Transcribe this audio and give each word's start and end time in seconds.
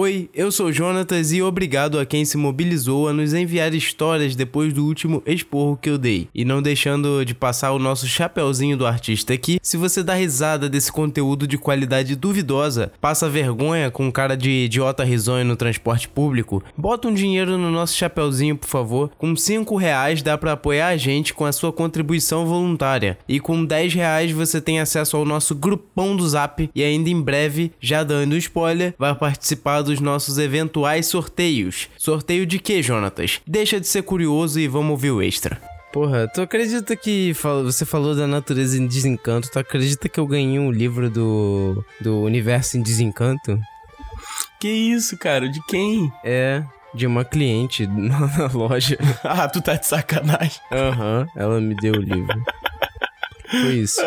Oi, 0.00 0.30
eu 0.32 0.52
sou 0.52 0.72
Jonatas 0.72 1.32
e 1.32 1.42
obrigado 1.42 1.98
a 1.98 2.06
quem 2.06 2.24
se 2.24 2.36
mobilizou 2.36 3.08
a 3.08 3.12
nos 3.12 3.34
enviar 3.34 3.74
histórias 3.74 4.36
depois 4.36 4.72
do 4.72 4.86
último 4.86 5.20
esporro 5.26 5.76
que 5.76 5.90
eu 5.90 5.98
dei. 5.98 6.28
E 6.32 6.44
não 6.44 6.62
deixando 6.62 7.24
de 7.24 7.34
passar 7.34 7.72
o 7.72 7.80
nosso 7.80 8.06
chapeuzinho 8.06 8.76
do 8.76 8.86
artista 8.86 9.34
aqui, 9.34 9.58
se 9.60 9.76
você 9.76 10.00
dá 10.00 10.14
risada 10.14 10.68
desse 10.68 10.92
conteúdo 10.92 11.48
de 11.48 11.58
qualidade 11.58 12.14
duvidosa, 12.14 12.92
passa 13.00 13.28
vergonha 13.28 13.90
com 13.90 14.12
cara 14.12 14.36
de 14.36 14.66
idiota 14.66 15.02
risonho 15.02 15.44
no 15.44 15.56
transporte 15.56 16.08
público, 16.08 16.62
bota 16.76 17.08
um 17.08 17.14
dinheiro 17.14 17.58
no 17.58 17.68
nosso 17.68 17.96
chapeuzinho, 17.96 18.56
por 18.56 18.68
favor. 18.68 19.10
Com 19.18 19.34
5 19.34 19.74
reais 19.74 20.22
dá 20.22 20.38
para 20.38 20.52
apoiar 20.52 20.90
a 20.90 20.96
gente 20.96 21.34
com 21.34 21.44
a 21.44 21.50
sua 21.50 21.72
contribuição 21.72 22.46
voluntária. 22.46 23.18
E 23.28 23.40
com 23.40 23.64
10 23.64 23.94
reais 23.94 24.30
você 24.30 24.60
tem 24.60 24.78
acesso 24.78 25.16
ao 25.16 25.24
nosso 25.24 25.56
grupão 25.56 26.14
do 26.14 26.28
Zap 26.28 26.70
e 26.72 26.84
ainda 26.84 27.10
em 27.10 27.20
breve, 27.20 27.72
já 27.80 28.04
dando 28.04 28.36
spoiler, 28.36 28.94
vai 28.96 29.12
participar 29.12 29.87
dos 29.88 30.00
nossos 30.00 30.38
eventuais 30.38 31.06
sorteios. 31.06 31.88
Sorteio 31.96 32.46
de 32.46 32.58
que, 32.58 32.82
Jonatas? 32.82 33.40
Deixa 33.46 33.80
de 33.80 33.86
ser 33.86 34.02
curioso 34.02 34.60
e 34.60 34.68
vamos 34.68 34.90
ouvir 34.90 35.10
o 35.10 35.22
extra. 35.22 35.60
Porra, 35.92 36.28
tu 36.28 36.42
acredita 36.42 36.94
que 36.94 37.32
você 37.64 37.84
falou 37.86 38.14
da 38.14 38.26
natureza 38.26 38.78
em 38.78 38.86
desencanto? 38.86 39.50
Tu 39.50 39.58
acredita 39.58 40.08
que 40.08 40.20
eu 40.20 40.26
ganhei 40.26 40.58
um 40.58 40.70
livro 40.70 41.08
do, 41.08 41.82
do 42.00 42.20
Universo 42.20 42.76
em 42.76 42.82
Desencanto? 42.82 43.58
Que 44.60 44.68
isso, 44.68 45.16
cara? 45.16 45.48
De 45.48 45.64
quem? 45.66 46.12
É, 46.22 46.62
de 46.94 47.06
uma 47.06 47.24
cliente 47.24 47.86
na 47.88 48.46
loja. 48.52 48.98
ah, 49.24 49.48
tu 49.48 49.62
tá 49.62 49.76
de 49.76 49.86
sacanagem. 49.86 50.60
Aham, 50.70 51.20
uhum, 51.20 51.40
ela 51.42 51.60
me 51.60 51.74
deu 51.76 51.94
o 51.94 52.02
livro. 52.02 52.42
Foi 53.50 53.74
isso. 53.76 54.02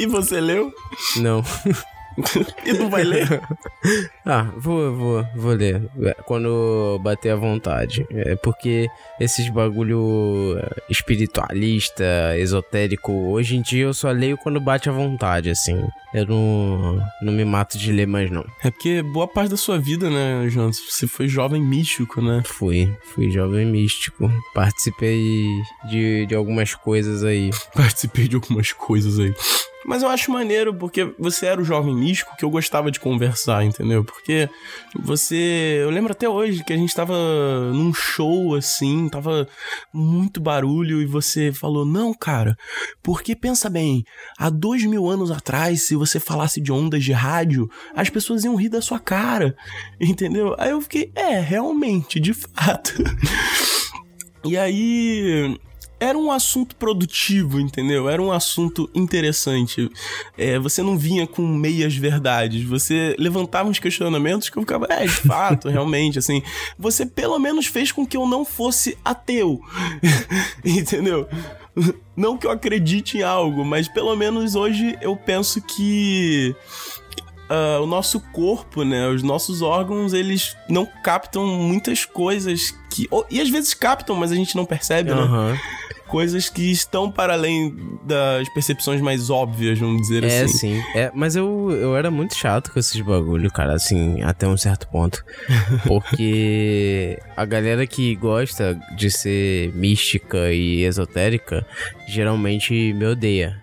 E 0.00 0.06
você 0.06 0.40
leu? 0.40 0.72
Não. 1.16 1.44
e 2.64 2.72
não 2.72 2.90
vai 2.90 3.04
ler? 3.04 3.40
ah, 4.24 4.50
vou, 4.56 4.94
vou, 4.94 5.26
vou 5.34 5.52
ler. 5.52 5.82
Quando 6.24 6.98
bater 7.02 7.30
à 7.30 7.36
vontade. 7.36 8.06
É 8.10 8.36
porque 8.36 8.88
esses 9.20 9.48
bagulho 9.48 10.56
é, 10.58 10.82
espiritualista, 10.90 12.04
esotérico, 12.38 13.12
hoje 13.12 13.56
em 13.56 13.62
dia 13.62 13.84
eu 13.84 13.94
só 13.94 14.10
leio 14.10 14.36
quando 14.36 14.60
bate 14.60 14.88
à 14.88 14.92
vontade, 14.92 15.50
assim. 15.50 15.82
Eu 16.12 16.26
não, 16.26 17.02
não 17.22 17.32
me 17.32 17.44
mato 17.44 17.78
de 17.78 17.90
ler 17.90 18.06
mais, 18.06 18.30
não. 18.30 18.44
É 18.62 18.70
porque 18.70 19.02
boa 19.02 19.26
parte 19.26 19.50
da 19.50 19.56
sua 19.56 19.78
vida, 19.78 20.10
né, 20.10 20.48
Jonas? 20.48 20.78
Você 20.78 21.06
foi 21.06 21.26
jovem 21.26 21.62
místico, 21.62 22.20
né? 22.20 22.42
Fui, 22.44 22.94
fui 23.14 23.30
jovem 23.30 23.64
místico. 23.64 24.30
Participei 24.54 25.22
de, 25.88 26.26
de 26.26 26.34
algumas 26.34 26.74
coisas 26.74 27.24
aí. 27.24 27.50
Participei 27.74 28.28
de 28.28 28.36
algumas 28.36 28.72
coisas 28.72 29.18
aí. 29.18 29.34
Mas 29.84 30.02
eu 30.02 30.08
acho 30.08 30.30
maneiro 30.30 30.74
porque 30.74 31.12
você 31.18 31.46
era 31.46 31.60
o 31.60 31.64
jovem 31.64 31.94
místico 31.94 32.36
que 32.36 32.44
eu 32.44 32.50
gostava 32.50 32.90
de 32.90 33.00
conversar, 33.00 33.64
entendeu? 33.64 34.04
Porque 34.04 34.48
você. 34.94 35.80
Eu 35.82 35.90
lembro 35.90 36.12
até 36.12 36.28
hoje 36.28 36.64
que 36.64 36.72
a 36.72 36.76
gente 36.76 36.94
tava 36.94 37.14
num 37.72 37.92
show 37.92 38.54
assim, 38.54 39.08
tava 39.08 39.48
muito 39.92 40.40
barulho 40.40 41.02
e 41.02 41.06
você 41.06 41.52
falou: 41.52 41.84
Não, 41.84 42.14
cara, 42.14 42.56
porque 43.02 43.34
pensa 43.34 43.68
bem, 43.68 44.04
há 44.38 44.48
dois 44.48 44.84
mil 44.84 45.08
anos 45.08 45.30
atrás, 45.30 45.82
se 45.82 45.96
você 45.96 46.20
falasse 46.20 46.60
de 46.60 46.72
ondas 46.72 47.02
de 47.02 47.12
rádio, 47.12 47.68
as 47.94 48.08
pessoas 48.08 48.44
iam 48.44 48.56
rir 48.56 48.68
da 48.68 48.80
sua 48.80 48.98
cara, 48.98 49.56
entendeu? 50.00 50.54
Aí 50.58 50.70
eu 50.70 50.80
fiquei: 50.80 51.10
É, 51.14 51.40
realmente, 51.40 52.20
de 52.20 52.32
fato. 52.32 52.94
e 54.44 54.56
aí 54.56 55.58
era 56.02 56.18
um 56.18 56.32
assunto 56.32 56.74
produtivo, 56.74 57.60
entendeu? 57.60 58.08
Era 58.08 58.20
um 58.20 58.32
assunto 58.32 58.90
interessante. 58.92 59.88
É, 60.36 60.58
você 60.58 60.82
não 60.82 60.98
vinha 60.98 61.28
com 61.28 61.46
meias 61.46 61.94
verdades. 61.94 62.64
Você 62.64 63.14
levantava 63.20 63.68
uns 63.68 63.78
questionamentos 63.78 64.50
que 64.50 64.58
eu 64.58 64.62
ficava, 64.62 64.88
é, 64.90 65.04
de 65.04 65.08
fato, 65.08 65.68
realmente, 65.70 66.18
assim. 66.18 66.42
Você 66.76 67.06
pelo 67.06 67.38
menos 67.38 67.66
fez 67.66 67.92
com 67.92 68.04
que 68.04 68.16
eu 68.16 68.26
não 68.26 68.44
fosse 68.44 68.98
ateu. 69.04 69.60
entendeu? 70.64 71.28
Não 72.16 72.36
que 72.36 72.48
eu 72.48 72.50
acredite 72.50 73.18
em 73.18 73.22
algo, 73.22 73.64
mas 73.64 73.86
pelo 73.86 74.16
menos 74.16 74.56
hoje 74.56 74.98
eu 75.00 75.16
penso 75.16 75.62
que 75.62 76.54
Uh, 77.52 77.82
o 77.82 77.86
nosso 77.86 78.18
corpo, 78.18 78.82
né? 78.82 79.08
Os 79.08 79.22
nossos 79.22 79.60
órgãos, 79.60 80.14
eles 80.14 80.56
não 80.70 80.86
captam 80.86 81.44
muitas 81.46 82.04
coisas 82.04 82.70
que. 82.90 83.06
e 83.30 83.40
às 83.40 83.50
vezes 83.50 83.74
captam, 83.74 84.16
mas 84.16 84.32
a 84.32 84.34
gente 84.34 84.56
não 84.56 84.64
percebe, 84.64 85.10
uhum. 85.12 85.52
né? 85.52 85.60
coisas 86.12 86.50
que 86.50 86.70
estão 86.70 87.10
para 87.10 87.32
além 87.32 87.74
das 88.04 88.46
percepções 88.50 89.00
mais 89.00 89.30
óbvias, 89.30 89.78
vamos 89.78 90.02
dizer 90.02 90.22
é, 90.24 90.42
assim. 90.42 90.78
É, 90.78 90.82
sim. 90.82 90.84
É, 90.94 91.10
mas 91.14 91.34
eu, 91.34 91.70
eu 91.70 91.96
era 91.96 92.10
muito 92.10 92.36
chato 92.36 92.70
com 92.70 92.78
esses 92.78 93.00
bagulho, 93.00 93.50
cara, 93.50 93.72
assim, 93.72 94.20
até 94.20 94.46
um 94.46 94.56
certo 94.58 94.86
ponto. 94.88 95.24
Porque 95.88 97.18
a 97.34 97.46
galera 97.46 97.86
que 97.86 98.14
gosta 98.14 98.78
de 98.94 99.10
ser 99.10 99.72
mística 99.72 100.52
e 100.52 100.84
esotérica 100.84 101.66
geralmente 102.06 102.92
me 102.92 103.06
odeia. 103.06 103.62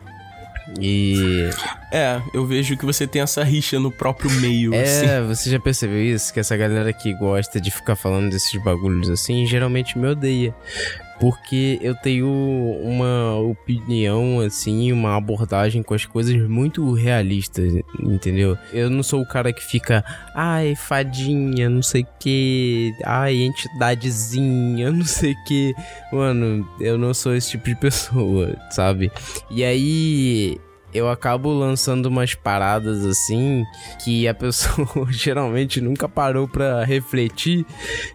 E. 0.79 1.49
É, 1.91 2.21
eu 2.33 2.45
vejo 2.45 2.77
que 2.77 2.85
você 2.85 3.07
tem 3.07 3.21
essa 3.21 3.43
rixa 3.43 3.79
no 3.79 3.91
próprio 3.91 4.29
meio. 4.39 4.73
É, 4.73 4.83
assim. 4.83 5.27
você 5.27 5.49
já 5.49 5.59
percebeu 5.59 6.01
isso? 6.01 6.33
Que 6.33 6.39
essa 6.39 6.55
galera 6.55 6.91
que 6.93 7.13
gosta 7.13 7.59
de 7.59 7.71
ficar 7.71 7.95
falando 7.95 8.29
desses 8.29 8.61
bagulhos 8.61 9.09
assim 9.09 9.45
geralmente 9.45 9.97
me 9.97 10.07
odeia 10.07 10.53
porque 11.19 11.77
eu 11.81 11.93
tenho 11.93 12.29
uma 12.81 13.18
opinião, 13.63 14.39
assim, 14.39 14.91
uma 14.91 15.15
abordagem 15.15 15.83
com 15.83 15.93
as 15.93 16.05
coisas 16.05 16.35
muito 16.47 16.91
realistas, 16.93 17.73
entendeu? 17.99 18.57
Eu 18.73 18.89
não 18.89 19.03
sou 19.03 19.21
o 19.21 19.27
cara 19.27 19.53
que 19.53 19.63
fica, 19.63 20.03
ai, 20.33 20.75
fadinha, 20.75 21.69
não 21.69 21.81
sei 21.81 22.01
o 22.01 22.07
que, 22.19 22.93
ai, 23.05 23.35
entidadezinha, 23.43 24.89
não 24.91 25.05
sei 25.05 25.33
o 25.33 25.43
que. 25.43 25.75
Mano, 26.11 26.67
eu 26.79 26.97
não 26.97 27.13
sou 27.13 27.35
esse 27.35 27.51
tipo 27.51 27.65
de 27.65 27.75
pessoa, 27.75 28.55
sabe? 28.71 29.11
E 29.51 29.63
aí 29.63 30.59
eu 30.91 31.07
acabo 31.07 31.53
lançando 31.53 32.07
umas 32.07 32.33
paradas 32.33 33.05
assim 33.05 33.63
que 34.03 34.27
a 34.27 34.33
pessoa 34.33 34.87
geralmente 35.11 35.79
nunca 35.79 36.09
parou 36.09 36.47
pra 36.47 36.83
refletir 36.83 37.63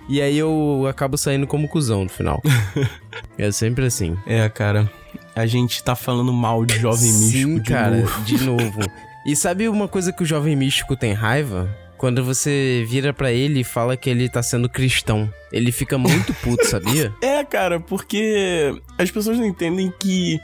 e 0.08 0.20
aí 0.20 0.36
eu 0.36 0.84
acabo 0.88 1.16
saindo 1.16 1.46
como 1.46 1.68
cuzão 1.68 2.02
no 2.02 2.10
final. 2.10 2.42
é 3.38 3.50
sempre 3.52 3.86
assim. 3.86 4.16
É, 4.26 4.48
cara. 4.48 4.90
A 5.34 5.46
gente 5.46 5.82
tá 5.82 5.96
falando 5.96 6.32
mal 6.32 6.64
de 6.64 6.78
Jovem 6.78 7.10
Sim, 7.10 7.46
Místico 7.46 7.60
de 7.60 7.70
cara, 7.70 7.96
novo. 7.96 8.22
de 8.22 8.44
novo. 8.44 8.80
E 9.26 9.34
sabe 9.34 9.68
uma 9.68 9.88
coisa 9.88 10.12
que 10.12 10.22
o 10.22 10.26
Jovem 10.26 10.54
Místico 10.54 10.96
tem 10.96 11.12
raiva? 11.12 11.68
Quando 11.96 12.22
você 12.22 12.84
vira 12.86 13.14
para 13.14 13.32
ele 13.32 13.60
e 13.60 13.64
fala 13.64 13.96
que 13.96 14.10
ele 14.10 14.28
tá 14.28 14.42
sendo 14.42 14.68
cristão. 14.68 15.32
Ele 15.50 15.72
fica 15.72 15.96
muito 15.96 16.34
puto, 16.42 16.66
sabia? 16.66 17.14
É, 17.22 17.42
cara, 17.42 17.80
porque 17.80 18.74
as 18.98 19.10
pessoas 19.10 19.38
não 19.38 19.46
entendem 19.46 19.92
que 19.98 20.38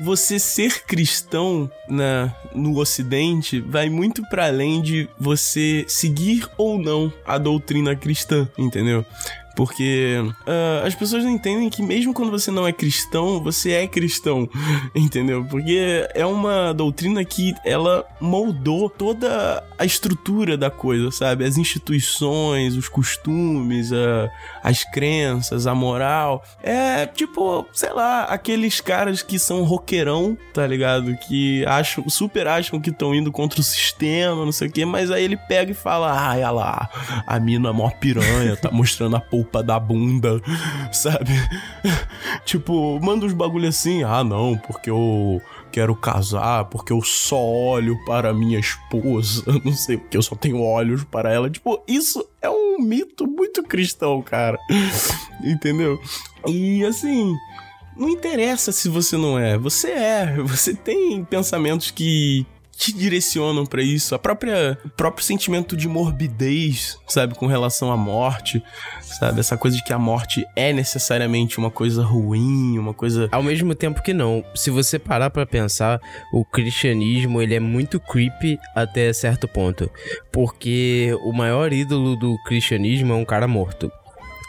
você 0.00 0.38
ser 0.38 0.84
cristão 0.84 1.70
na, 1.88 2.34
no 2.54 2.76
ocidente 2.78 3.60
vai 3.60 3.88
muito 3.88 4.22
para 4.28 4.46
além 4.46 4.82
de 4.82 5.08
você 5.18 5.84
seguir 5.86 6.48
ou 6.56 6.78
não 6.78 7.12
a 7.24 7.38
doutrina 7.38 7.94
cristã, 7.94 8.48
entendeu? 8.58 9.04
Porque 9.54 10.18
uh, 10.20 10.86
as 10.86 10.94
pessoas 10.94 11.24
não 11.24 11.30
entendem 11.30 11.70
que 11.70 11.82
mesmo 11.82 12.12
quando 12.12 12.30
você 12.30 12.50
não 12.50 12.66
é 12.66 12.72
cristão, 12.72 13.42
você 13.42 13.72
é 13.72 13.86
cristão, 13.86 14.48
entendeu? 14.94 15.44
Porque 15.44 16.08
é 16.14 16.26
uma 16.26 16.72
doutrina 16.72 17.24
que 17.24 17.54
ela 17.64 18.04
moldou 18.20 18.90
toda 18.90 19.62
a 19.78 19.84
estrutura 19.84 20.56
da 20.56 20.70
coisa, 20.70 21.10
sabe? 21.10 21.44
As 21.44 21.56
instituições, 21.56 22.76
os 22.76 22.88
costumes, 22.88 23.92
a, 23.92 24.30
as 24.62 24.84
crenças, 24.84 25.66
a 25.66 25.74
moral. 25.74 26.44
É 26.62 27.06
tipo, 27.06 27.66
sei 27.72 27.92
lá, 27.92 28.24
aqueles 28.24 28.80
caras 28.80 29.22
que 29.22 29.38
são 29.38 29.62
roqueirão, 29.62 30.36
tá 30.52 30.66
ligado? 30.66 31.16
Que 31.28 31.64
acham, 31.66 32.08
super 32.08 32.48
acham 32.48 32.80
que 32.80 32.90
estão 32.90 33.14
indo 33.14 33.30
contra 33.30 33.60
o 33.60 33.64
sistema, 33.64 34.44
não 34.44 34.52
sei 34.52 34.68
o 34.68 34.72
quê, 34.72 34.84
mas 34.84 35.10
aí 35.10 35.24
ele 35.24 35.36
pega 35.36 35.70
e 35.70 35.74
fala: 35.74 36.12
ai, 36.12 36.38
olha 36.38 36.50
lá, 36.50 36.88
a 37.26 37.38
mina 37.38 37.68
é 37.68 37.72
mó 37.72 37.90
piranha, 37.90 38.56
tá 38.56 38.70
mostrando 38.70 39.16
a 39.16 39.20
polpa 39.44 39.62
da 39.62 39.78
bunda, 39.78 40.40
sabe? 40.92 41.30
tipo, 42.44 42.98
manda 43.00 43.26
uns 43.26 43.32
bagulho 43.32 43.68
assim, 43.68 44.02
ah 44.02 44.24
não, 44.24 44.56
porque 44.56 44.90
eu 44.90 45.40
quero 45.70 45.94
casar, 45.94 46.64
porque 46.66 46.92
eu 46.92 47.02
só 47.02 47.42
olho 47.42 47.98
para 48.04 48.32
minha 48.32 48.58
esposa, 48.58 49.44
não 49.64 49.72
sei, 49.72 49.98
porque 49.98 50.16
eu 50.16 50.22
só 50.22 50.34
tenho 50.34 50.60
olhos 50.60 51.04
para 51.04 51.32
ela. 51.32 51.50
Tipo, 51.50 51.82
isso 51.86 52.26
é 52.40 52.48
um 52.48 52.78
mito 52.80 53.26
muito 53.26 53.62
cristão, 53.62 54.22
cara. 54.22 54.58
Entendeu? 55.42 56.00
E 56.46 56.84
assim, 56.84 57.34
não 57.96 58.08
interessa 58.08 58.72
se 58.72 58.88
você 58.88 59.16
não 59.16 59.38
é, 59.38 59.58
você 59.58 59.90
é, 59.90 60.36
você 60.42 60.74
tem 60.74 61.24
pensamentos 61.24 61.90
que 61.90 62.46
te 62.76 62.92
direcionam 62.92 63.64
para 63.64 63.82
isso. 63.82 64.14
A 64.14 64.18
própria 64.18 64.78
o 64.84 64.90
próprio 64.90 65.24
sentimento 65.24 65.76
de 65.76 65.88
morbidez, 65.88 66.98
sabe, 67.06 67.34
com 67.34 67.46
relação 67.46 67.90
à 67.90 67.96
morte, 67.96 68.62
sabe, 69.00 69.40
essa 69.40 69.56
coisa 69.56 69.76
de 69.76 69.84
que 69.84 69.92
a 69.92 69.98
morte 69.98 70.44
é 70.56 70.72
necessariamente 70.72 71.58
uma 71.58 71.70
coisa 71.70 72.02
ruim, 72.02 72.78
uma 72.78 72.94
coisa 72.94 73.28
Ao 73.30 73.42
mesmo 73.42 73.74
tempo 73.74 74.02
que 74.02 74.12
não. 74.12 74.44
Se 74.54 74.70
você 74.70 74.98
parar 74.98 75.30
para 75.30 75.46
pensar, 75.46 76.00
o 76.32 76.44
cristianismo, 76.44 77.40
ele 77.40 77.54
é 77.54 77.60
muito 77.60 78.00
creepy 78.00 78.58
até 78.74 79.12
certo 79.12 79.46
ponto, 79.46 79.90
porque 80.32 81.16
o 81.24 81.32
maior 81.32 81.72
ídolo 81.72 82.16
do 82.16 82.36
cristianismo 82.44 83.12
é 83.12 83.16
um 83.16 83.24
cara 83.24 83.46
morto, 83.46 83.90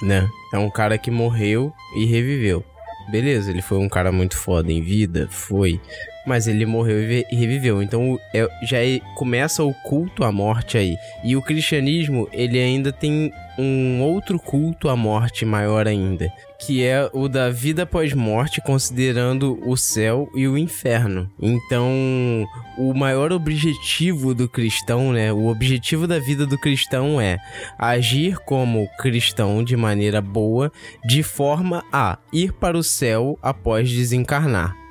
né? 0.01 0.27
É 0.54 0.57
um 0.57 0.69
cara 0.69 0.98
que 0.98 1.12
morreu 1.12 1.74
e 1.98 2.06
reviveu. 2.06 2.63
Beleza, 3.10 3.51
ele 3.51 3.62
foi 3.62 3.77
um 3.77 3.88
cara 3.88 4.12
muito 4.12 4.36
foda 4.36 4.72
em 4.72 4.81
vida, 4.81 5.27
foi. 5.30 5.80
Mas 6.25 6.48
ele 6.48 6.66
morreu 6.66 7.00
e 7.01 7.36
reviveu. 7.36 7.81
Então 7.81 8.19
é, 8.33 8.48
já 8.63 8.83
é, 8.83 9.00
começa 9.16 9.63
o 9.63 9.74
culto 9.74 10.24
à 10.24 10.31
morte 10.31 10.77
aí. 10.77 10.98
E 11.24 11.36
o 11.36 11.42
cristianismo, 11.42 12.27
ele 12.31 12.60
ainda 12.60 12.92
tem 12.92 13.31
um 13.57 14.01
outro 14.01 14.38
culto 14.39 14.89
à 14.89 14.95
morte 14.95 15.45
maior 15.45 15.88
ainda. 15.88 16.31
Que 16.60 16.83
é 16.83 17.10
o 17.13 17.27
da 17.27 17.50
vida 17.50 17.83
após 17.83 18.13
morte, 18.13 18.62
considerando 18.62 19.60
o 19.68 19.75
céu 19.75 20.30
e 20.36 20.48
o 20.48 20.57
inferno. 20.57 21.30
Então, 21.39 22.45
o 22.77 22.94
maior 22.94 23.31
objetivo 23.31 24.33
do 24.33 24.48
cristão, 24.48 25.12
né? 25.12 25.31
O 25.31 25.48
objetivo 25.48 26.07
da 26.07 26.18
vida 26.18 26.45
do 26.45 26.57
cristão 26.57 27.19
é 27.19 27.38
agir 27.77 28.38
como 28.39 28.88
cristão 28.98 29.63
de 29.63 29.75
maneira 29.75 30.22
boa, 30.22 30.72
de 31.06 31.22
forma 31.24 31.83
a 31.92 32.18
ir 32.31 32.54
para 32.54 32.77
o 32.77 32.83
céu 32.83 33.38
após 33.42 33.92
desencarnar 33.92 34.85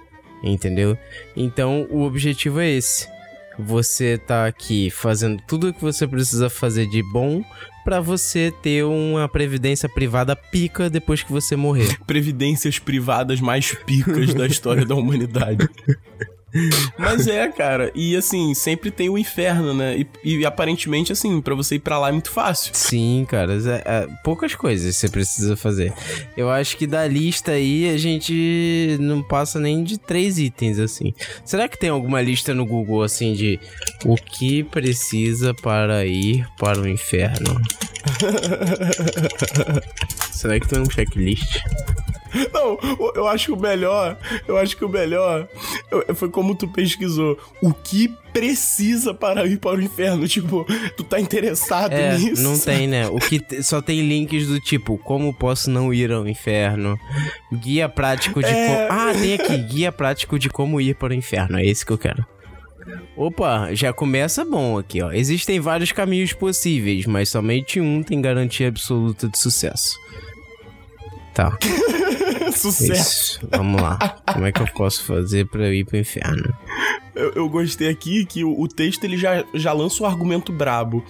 entendeu? 0.53 0.99
Então 1.37 1.87
o 1.91 2.03
objetivo 2.03 2.61
é 2.61 2.71
esse. 2.71 3.09
Você 3.59 4.19
tá 4.19 4.47
aqui 4.47 4.91
fazendo 4.91 5.41
tudo 5.47 5.69
o 5.69 5.73
que 5.73 5.81
você 5.81 6.07
precisa 6.07 6.51
fazer 6.51 6.87
de 6.87 7.03
bom 7.13 7.45
para 7.85 8.01
você 8.01 8.53
ter 8.63 8.85
uma 8.85 9.29
previdência 9.29 9.89
privada 9.89 10.35
pica 10.35 10.91
depois 10.91 11.23
que 11.23 11.31
você 11.31 11.55
morrer. 11.55 11.99
Previdências 12.07 12.79
privadas 12.79 13.41
mais 13.41 13.73
picas 13.87 14.35
da 14.35 14.47
história 14.47 14.85
da 14.85 14.95
humanidade. 14.95 15.69
Mas 16.97 17.27
é, 17.27 17.49
cara. 17.49 17.91
E 17.95 18.17
assim, 18.17 18.55
sempre 18.55 18.91
tem 18.91 19.09
o 19.09 19.19
inferno, 19.19 19.75
né? 19.75 19.99
E, 19.99 20.39
e 20.39 20.47
aparentemente, 20.47 21.13
assim, 21.13 21.41
para 21.41 21.55
você 21.55 21.77
ir 21.77 21.81
para 21.81 21.99
lá 21.99 22.09
é 22.09 22.13
muito 22.13 22.31
fácil. 22.31 22.73
Sim, 22.75 23.27
cara. 23.29 23.55
É, 23.55 23.83
é, 23.85 24.09
poucas 24.23 24.55
coisas 24.55 24.95
você 24.95 25.09
precisa 25.09 25.57
fazer. 25.57 25.93
Eu 26.37 26.51
acho 26.51 26.77
que 26.77 26.87
da 26.87 27.07
lista 27.07 27.53
aí 27.53 27.91
a 27.91 27.97
gente 27.97 28.97
não 29.01 29.23
passa 29.23 29.59
nem 29.59 29.83
de 29.83 29.99
três 29.99 30.39
itens, 30.39 30.79
assim. 30.79 31.13
Será 31.45 31.69
que 31.69 31.79
tem 31.79 31.91
alguma 31.91 32.21
lista 32.21 32.55
no 32.55 32.65
Google, 32.65 33.03
assim, 33.03 33.35
de 33.35 33.59
o 34.05 34.15
que 34.15 34.63
precisa 34.65 35.55
para 35.55 36.07
ir 36.07 36.47
para 36.59 36.81
o 36.81 36.89
inferno? 36.89 37.61
Será 40.31 40.61
que 40.61 40.69
tem 40.69 40.81
um 40.81 40.91
checklist? 40.91 41.61
Não, 42.53 42.79
eu 43.15 43.29
acho 43.29 43.47
que 43.47 43.53
o 43.53 43.57
melhor, 43.57 44.19
eu 44.49 44.59
acho 44.59 44.77
que 44.77 44.85
o 44.85 44.89
melhor 44.89 45.49
foi 46.15 46.29
como 46.29 46.55
tu 46.55 46.67
pesquisou. 46.69 47.39
O 47.63 47.73
que 47.73 48.09
precisa 48.33 49.15
para 49.15 49.47
ir 49.47 49.59
para 49.59 49.79
o 49.79 49.83
inferno? 49.83 50.27
Tipo, 50.27 50.67
tu 50.97 51.05
tá 51.05 51.21
interessado 51.21 51.93
é, 51.93 52.17
nisso? 52.19 52.43
Não 52.43 52.59
tem, 52.59 52.87
né? 52.87 53.07
O 53.09 53.19
que 53.19 53.41
só 53.63 53.81
tem 53.81 54.01
links 54.01 54.47
do 54.47 54.61
tipo, 54.61 54.99
como 54.99 55.33
posso 55.33 55.71
não 55.71 55.93
ir 55.93 56.11
ao 56.11 56.27
inferno? 56.27 56.99
Guia 57.53 57.89
prático 57.89 58.43
de 58.43 58.49
é... 58.49 58.67
como. 58.67 59.01
Ah, 59.01 59.13
tem 59.15 59.35
aqui, 59.35 59.57
guia 59.59 59.93
prático 59.93 60.39
de 60.39 60.49
como 60.49 60.81
ir 60.81 60.95
para 60.97 61.13
o 61.13 61.15
inferno. 61.17 61.59
É 61.59 61.65
esse 61.65 61.85
que 61.85 61.93
eu 61.93 61.99
quero. 61.99 62.27
Opa, 63.17 63.73
já 63.73 63.93
começa 63.93 64.45
bom 64.45 64.79
aqui, 64.79 65.01
ó. 65.01 65.13
Existem 65.13 65.61
vários 65.61 65.93
caminhos 65.93 66.33
possíveis, 66.33 67.07
mas 67.07 67.29
somente 67.29 67.81
um 67.81 68.03
tem 68.03 68.21
garantia 68.21 68.69
absoluta 68.69 69.29
de 69.29 69.39
sucesso. 69.39 69.99
Tá. 71.33 71.57
Sucesso. 72.55 72.93
Isso. 72.93 73.49
Vamos 73.51 73.81
lá. 73.81 73.99
Como 74.33 74.47
é 74.47 74.53
que 74.53 74.61
eu 74.61 74.69
posso 74.69 75.05
fazer 75.05 75.47
para 75.47 75.73
ir 75.73 75.85
pro 75.85 75.97
inferno? 75.97 76.55
Eu, 77.15 77.33
eu, 77.35 77.49
gostei 77.49 77.89
aqui 77.89 78.25
que 78.25 78.43
o, 78.43 78.61
o, 78.61 78.67
texto 78.67 79.05
ele 79.05 79.17
já, 79.17 79.45
já 79.55 79.73
lança 79.73 80.03
um 80.03 80.07
argumento 80.07 80.53
brabo. 80.53 81.05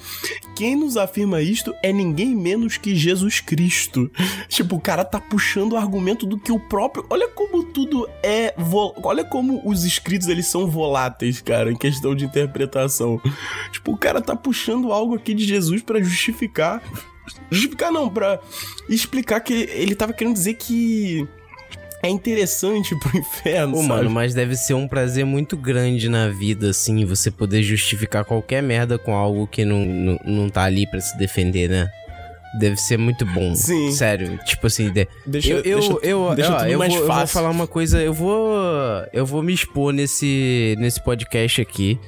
Quem 0.55 0.77
nos 0.77 0.99
afirma 0.99 1.41
isto 1.41 1.75
é 1.83 1.93
ninguém 1.93 2.37
menos 2.37 2.77
que 2.77 2.95
Jesus 2.95 3.41
Cristo. 3.41 4.11
Tipo, 4.47 4.77
o 4.77 4.81
cara 4.81 5.03
tá 5.03 5.19
puxando 5.19 5.73
o 5.73 5.77
argumento 5.77 6.27
do 6.27 6.39
que 6.39 6.53
o 6.53 6.61
próprio. 6.61 7.07
Olha 7.09 7.29
como 7.29 7.65
tudo 7.65 8.07
é. 8.23 8.53
Vo... 8.59 8.95
Olha 9.03 9.25
como 9.25 9.63
os 9.67 9.85
escritos 9.85 10.29
eles 10.29 10.47
são 10.47 10.67
voláteis, 10.67 11.41
cara, 11.41 11.73
em 11.73 11.77
questão 11.77 12.15
de 12.15 12.27
interpretação. 12.27 13.21
Tipo, 13.73 13.93
o 13.93 13.97
cara 13.97 14.21
tá 14.21 14.37
puxando 14.37 14.93
algo 14.93 15.15
aqui 15.15 15.33
de 15.33 15.47
Jesus 15.47 15.81
para 15.81 16.03
justificar 16.03 16.83
justificar 17.51 17.93
não, 17.93 18.09
pra 18.09 18.41
explicar 18.89 19.41
que 19.41 19.53
ele 19.53 19.95
tava 19.95 20.13
querendo 20.13 20.35
dizer 20.35 20.55
que 20.55 21.27
é 22.03 22.09
interessante 22.09 22.95
pro 22.99 23.17
inferno, 23.19 23.73
Pô, 23.73 23.79
sabe? 23.79 23.89
mano, 23.89 24.11
mas 24.11 24.35
deve 24.35 24.55
ser 24.57 24.75
um 24.75 24.87
prazer 24.87 25.25
muito 25.25 25.57
grande 25.57 26.09
na 26.09 26.29
vida, 26.29 26.71
assim, 26.71 27.05
você 27.05 27.31
poder 27.31 27.63
justificar 27.63 28.25
qualquer 28.25 28.63
merda 28.63 28.99
com 28.99 29.15
algo 29.15 29.47
que 29.47 29.65
não, 29.65 29.85
não, 29.85 30.21
não 30.25 30.49
tá 30.51 30.65
ali 30.65 30.87
para 30.87 31.01
se 31.01 31.17
defender, 31.17 31.69
né? 31.69 31.89
Deve 32.59 32.77
ser 32.77 32.97
muito 32.97 33.27
bom. 33.27 33.55
Sim. 33.57 33.91
Sério. 33.91 34.39
Tipo 34.45 34.69
assim, 34.69 34.91
de... 34.91 35.09
deixa 35.27 35.55
eu. 35.55 35.57
Eu, 35.57 35.63
deixa, 35.63 35.93
eu, 36.03 36.35
deixa 36.37 36.55
ó, 36.55 36.67
eu, 36.67 36.79
vou, 36.79 36.87
eu, 36.87 37.07
vou, 37.07 37.27
falar 37.27 37.51
uma 37.51 37.67
coisa. 37.67 38.01
Eu 38.01 38.15
vou. 38.15 38.55
Eu 39.13 39.27
vou 39.27 39.43
me 39.43 39.53
expor 39.53 39.93
nesse, 39.93 40.77
nesse 40.79 41.03
podcast 41.03 41.61
aqui. 41.61 41.99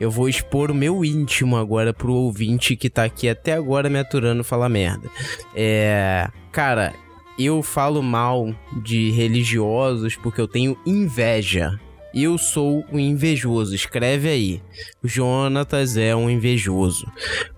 Eu 0.00 0.10
vou 0.10 0.30
expor 0.30 0.70
o 0.70 0.74
meu 0.74 1.04
íntimo 1.04 1.58
agora 1.58 1.92
pro 1.92 2.14
ouvinte 2.14 2.74
que 2.74 2.88
tá 2.88 3.04
aqui 3.04 3.28
até 3.28 3.52
agora 3.52 3.90
me 3.90 3.98
aturando 3.98 4.42
falar 4.42 4.70
merda. 4.70 5.10
É. 5.54 6.26
Cara, 6.50 6.94
eu 7.38 7.62
falo 7.62 8.02
mal 8.02 8.50
de 8.82 9.10
religiosos 9.10 10.16
porque 10.16 10.40
eu 10.40 10.48
tenho 10.48 10.74
inveja. 10.86 11.78
Eu 12.14 12.38
sou 12.38 12.82
um 12.90 12.98
invejoso. 12.98 13.74
Escreve 13.74 14.30
aí. 14.30 14.62
O 15.02 15.06
Jonatas 15.06 15.98
é 15.98 16.16
um 16.16 16.30
invejoso. 16.30 17.06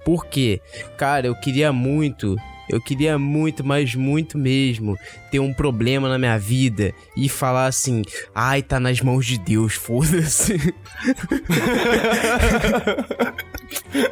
Por 0.05 0.27
quê? 0.27 0.61
Cara, 0.99 1.29
eu 1.29 1.37
queria 1.37 1.73
muito 1.73 2.35
eu 2.73 2.81
queria 2.81 3.19
muito, 3.19 3.65
mas 3.65 3.95
muito 3.95 4.39
mesmo, 4.39 4.99
ter 5.31 5.39
um 5.39 5.53
problema 5.53 6.09
na 6.09 6.19
minha 6.19 6.39
vida 6.39 6.95
e 7.17 7.29
falar 7.29 7.67
assim: 7.67 8.03
ai, 8.35 8.63
tá 8.63 8.81
nas 8.81 9.01
mãos 9.01 9.27
de 9.27 9.39
Deus, 9.39 9.75
foda-se. 9.77 10.57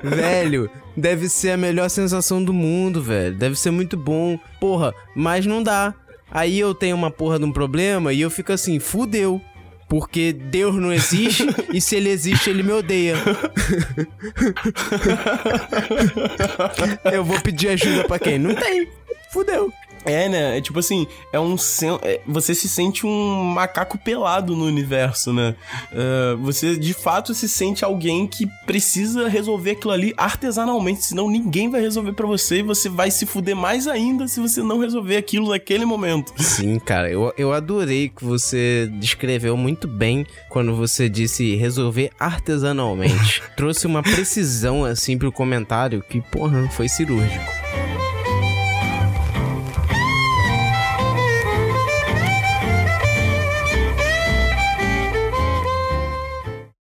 velho, 0.03 0.71
deve 0.97 1.29
ser 1.29 1.53
a 1.53 1.57
melhor 1.57 1.89
sensação 1.89 2.43
do 2.43 2.53
mundo, 2.53 3.03
velho. 3.03 3.35
Deve 3.35 3.57
ser 3.57 3.71
muito 3.71 3.97
bom. 3.97 4.39
Porra, 4.61 4.95
mas 5.15 5.47
não 5.47 5.63
dá. 5.63 5.95
Aí 6.31 6.59
eu 6.61 6.75
tenho 6.75 6.95
uma 6.95 7.11
porra 7.11 7.39
de 7.39 7.45
um 7.45 7.53
problema 7.53 8.13
e 8.13 8.21
eu 8.21 8.31
fico 8.31 8.53
assim: 8.53 8.79
fudeu. 8.79 9.41
Porque 9.91 10.33
Deus 10.33 10.77
não 10.77 10.93
existe 10.93 11.45
e 11.75 11.81
se 11.81 11.97
ele 11.97 12.11
existe, 12.11 12.49
ele 12.49 12.63
me 12.63 12.71
odeia. 12.71 13.17
Eu 17.13 17.25
vou 17.25 17.41
pedir 17.41 17.71
ajuda 17.71 18.05
para 18.05 18.21
quem? 18.21 18.39
Não 18.39 18.55
tem. 18.55 18.89
Fudeu. 19.33 19.73
É, 20.05 20.29
né? 20.29 20.59
É 20.59 20.61
tipo 20.61 20.79
assim, 20.79 21.07
é 21.33 21.39
um. 21.39 21.57
É, 22.03 22.21
você 22.27 22.55
se 22.55 22.69
sente 22.69 23.07
um 23.07 23.45
macaco 23.45 23.99
pelado 23.99 24.57
no 24.57 24.65
universo, 24.65 25.33
né? 25.33 25.55
Uh, 25.93 26.37
você 26.39 26.77
de 26.77 26.95
fato 26.95 27.35
se 27.35 27.49
sente 27.49 27.85
alguém 27.85 28.27
que 28.27 28.47
precisa 28.67 29.29
resolver 29.29 29.73
aquilo 29.73 29.93
ali 29.93 30.15
artesanalmente, 30.17 31.05
senão 31.05 31.31
ninguém 31.31 31.71
vai 31.71 31.81
resolver 31.81 32.13
para 32.13 32.27
você 32.27 32.59
e 32.59 32.63
você 32.63 32.89
vai 32.89 33.11
se 33.11 33.27
fuder 33.27 33.55
mais 33.55 33.87
ainda 33.87 34.27
se 34.27 34.41
você 34.41 34.63
não 34.63 34.79
resolver 34.79 35.17
aquilo 35.17 35.51
naquele 35.51 35.85
momento. 35.85 36.33
Sim, 36.39 36.79
cara, 36.79 37.11
eu, 37.11 37.33
eu 37.37 37.53
adorei 37.53 38.09
que 38.09 38.25
você 38.25 38.91
descreveu 38.95 39.57
muito 39.57 39.87
bem 39.87 40.27
quando 40.49 40.75
você 40.75 41.09
disse 41.09 41.57
resolver 41.57 42.11
artesanalmente. 42.19 43.43
Trouxe 43.57 43.87
uma 43.87 44.03
precisão 44.03 44.85
assim 44.85 45.19
pro 45.19 45.33
comentário 45.33 46.03
que, 46.09 46.21
porra, 46.21 46.69
foi 46.71 46.89
cirúrgico. 46.89 47.60